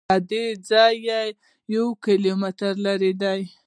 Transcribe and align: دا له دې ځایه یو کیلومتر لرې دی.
دا 0.09 0.15
له 0.15 0.17
دې 0.31 0.45
ځایه 0.69 1.19
یو 1.75 1.87
کیلومتر 2.05 2.73
لرې 2.85 3.11
دی. 3.21 3.41